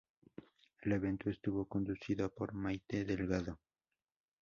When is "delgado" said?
3.05-3.59